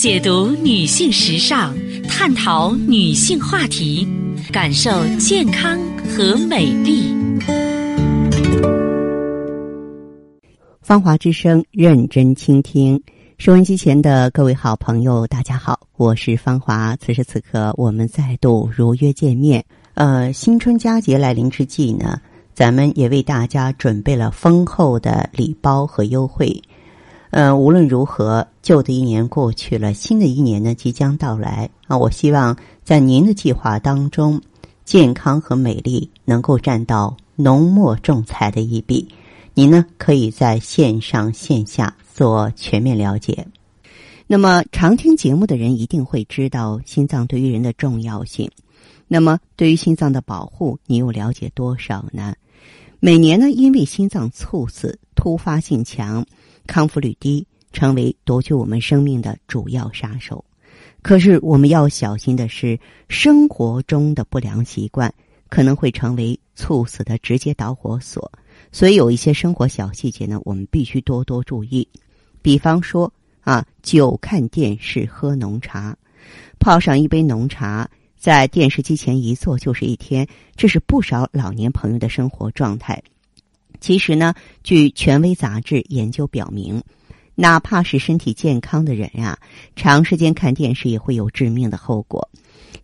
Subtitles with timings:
[0.00, 1.74] 解读女性时尚，
[2.08, 4.08] 探讨女性话题，
[4.50, 7.14] 感受健康和美丽。
[10.80, 12.98] 芳华之声，认真倾听。
[13.36, 16.96] 收音机前的各位好朋友，大家好，我是芳华。
[16.96, 19.62] 此时此刻，我们再度如约见面。
[19.92, 22.18] 呃，新春佳节来临之际呢，
[22.54, 26.58] 咱们也为大家准备了丰厚的礼包和优惠。
[27.30, 31.96] 呃，无论如何，旧的一年过去了，新的一年呢即将到来啊！
[31.96, 34.40] 我希望在您的计划当中，
[34.84, 39.08] 健康和美丽能够占到浓墨重彩的一笔。
[39.54, 43.46] 您呢可以在线上线下做全面了解。
[44.26, 48.50] 那么，常听节目的人一定会知道心脏对于人的重要性。
[49.06, 52.34] 那么，对于心脏的保护，你又了解多少呢？
[52.98, 56.26] 每年呢，因为心脏猝死，突发性强。
[56.70, 60.44] 康复率低，成为夺去我们生命的主要杀手。
[61.02, 65.12] 可是我们要小心的是，生活中的不良习惯
[65.48, 68.30] 可能会成为猝死的直接导火索。
[68.70, 71.88] 所以有一些生活小细节呢，我们必须多多注意。
[72.40, 75.96] 比方说啊，久看电视、喝浓茶，
[76.60, 83.02] 泡上一杯浓茶，在电视机前一坐就是一天，这是不少老年朋友的生活状态。
[83.80, 86.82] 其实呢，据权威杂志研究表明，
[87.34, 89.38] 哪怕是身体健康的人呀，
[89.74, 92.28] 长时间看电视也会有致命的后果。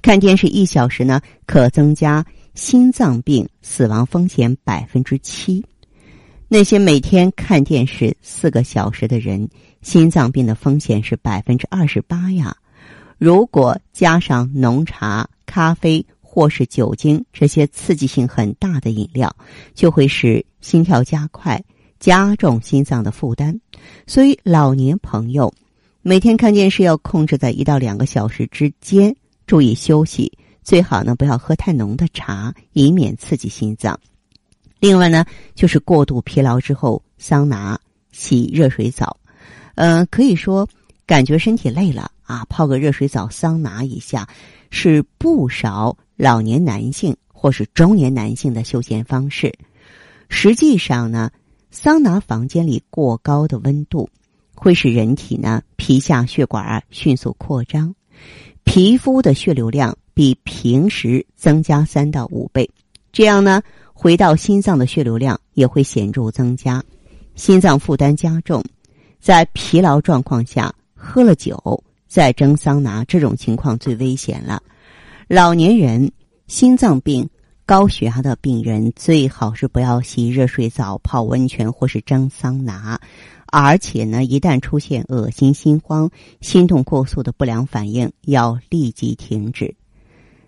[0.00, 5.64] 看电视一小时呢，可增加心脏病死亡风险百分之七。
[6.46, 9.48] 那些每天看电视四个小时的人，
[9.82, 12.56] 心脏病的风险是百分之二十八呀。
[13.18, 16.06] 如果加上浓茶、咖啡。
[16.36, 19.32] 或是酒精这些刺激性很大的饮料，
[19.72, 21.62] 就会使心跳加快，
[22.00, 23.60] 加重心脏的负担。
[24.06, 25.52] 所以，老年朋友
[26.00, 29.14] 每天看电视要控制在一到两个小时之间，
[29.46, 30.32] 注意休息。
[30.62, 34.00] 最好呢，不要喝太浓的茶，以免刺激心脏。
[34.80, 37.78] 另外呢，就是过度疲劳之后，桑拿、
[38.10, 39.18] 洗热水澡，
[39.74, 40.66] 嗯，可以说
[41.04, 44.26] 感觉身体累了啊，泡个热水澡、桑拿一下，
[44.70, 45.94] 是不少。
[46.16, 49.52] 老年男性或是中年男性的休闲方式，
[50.28, 51.30] 实际上呢，
[51.70, 54.08] 桑拿房间里过高的温度
[54.54, 57.94] 会使人体呢皮下血管迅速扩张，
[58.64, 62.68] 皮肤的血流量比平时增加三到五倍，
[63.12, 63.62] 这样呢
[63.92, 66.82] 回到心脏的血流量也会显著增加，
[67.34, 68.64] 心脏负担加重，
[69.20, 74.62] 在疲劳状况下喝了酒再蒸桑拿，这种情况最危险了。
[75.26, 76.12] 老年人、
[76.46, 77.28] 心脏病、
[77.66, 83.00] 高血压的病人最好是不要洗热水澡、泡温泉或是蒸桑拿，
[83.46, 86.10] 而且呢，一旦出现恶心、心慌、
[86.42, 89.74] 心动过速的不良反应，要立即停止。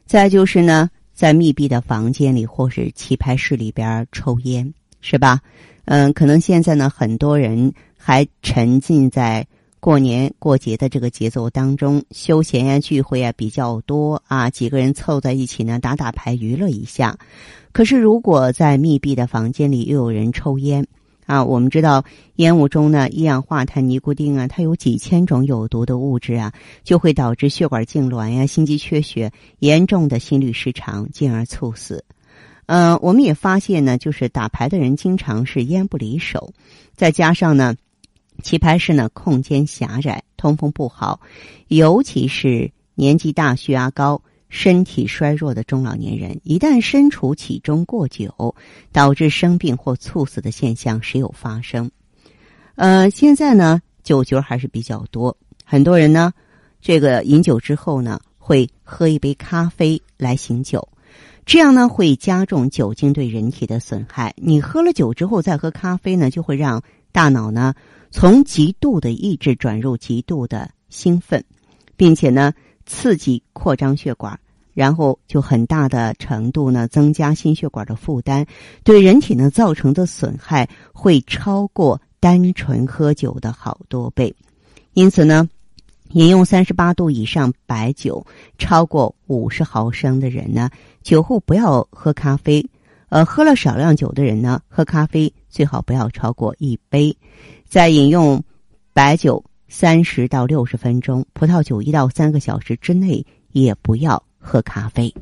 [0.05, 5.41] 再就是呢，在密闭的房间里或是棋牌室里边抽烟，是吧？
[5.87, 9.47] 嗯，可能现在呢，很多人还沉浸在。
[9.87, 17.17] 过年过节的这个节奏当中，休闲呀、聚会啊比较多啊，几个人凑在一起呢，打打牌娱乐一下。
[17.71, 20.89] 可是，如果在密闭的房间里又有人抽烟
[21.27, 22.05] 啊，我们知道
[22.35, 26.53] 烟雾中呢，一氧化碳、尼古丁啊，它有几千种有毒的物质啊，
[26.83, 29.31] 就会导致血管痉挛呀、心肌缺血、
[29.61, 32.05] 严重的心律失常，进而猝死。
[32.67, 36.53] 嗯，我们也发现呢，就是打牌的人经常是烟不离手，
[36.97, 37.77] 再加上呢。
[38.43, 41.21] 棋牌室呢，空间狭窄，通风不好，
[41.69, 48.55] 尤其是年纪大、血压高、身体衰弱的中老年人，一旦身处其中过久，
[48.93, 51.91] 导致生病或猝死的现象时有发生。
[52.77, 56.33] 呃，现在呢，酒局还是比较多，很多人呢，
[56.81, 60.87] 这个饮酒之后呢，会喝一杯咖啡来醒酒，
[61.45, 64.35] 这样呢，会加重酒精对人体的损害。
[64.37, 66.83] 你喝了酒之后再喝咖啡呢，就会让
[67.13, 67.75] 大脑呢。
[68.19, 71.45] 从极度的抑制转入极度的兴奋，
[71.99, 72.55] 并且呢，
[72.87, 74.41] 刺激扩张血管，
[74.73, 78.47] 然后就很大的程度呢增加心血管的负担，
[78.83, 84.35] 对人体呢造成的损害会超过单纯喝酒的好多倍。
[84.95, 85.47] 因此呢，
[86.13, 88.27] 饮用三十八度以上白酒
[88.57, 90.71] 超过五十毫升的人呢，
[91.03, 92.67] 酒后不要喝咖啡。
[93.09, 97.17] 呃，喝了少量酒的人呢，喝咖啡最好不要超过一杯。
[97.65, 98.43] 在饮用
[98.93, 105.13] 白酒三十到六十分钟，葡萄酒一到三个小时之内也不要喝咖啡。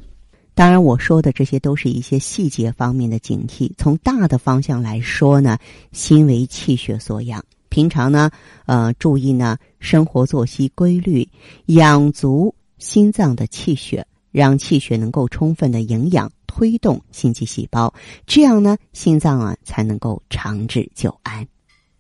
[0.54, 3.72] 当然，我说的这些都是一些细节方面的警惕。
[3.76, 5.58] 从大的方向来说呢，
[5.90, 8.30] 心为气血所养，平常呢，
[8.66, 11.28] 呃，注意呢生活作息规律，
[11.66, 17.94] 养足心脏的气血，让气血能够充分的营养推动心肌细胞，
[18.26, 21.46] 这样呢，心脏啊才能够长治久安。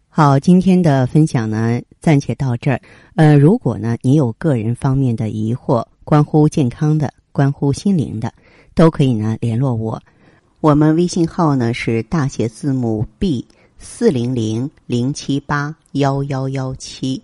[0.08, 2.80] 好，今天的分享呢暂且到这儿。
[3.14, 8.34] 呃，如果呢你有个人方面的疑惑，关乎健康的、关乎心灵的，
[8.74, 10.02] 都可以呢联络我。
[10.60, 13.46] 我们微信号呢是大写字母 B
[13.78, 17.22] 四零零零七八幺幺幺七，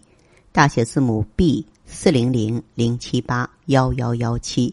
[0.53, 4.73] 大写字母 B 四零零零七八幺幺幺七。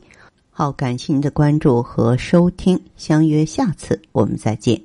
[0.59, 4.81] 好，感谢您的关注和收听，相约下次我们再见。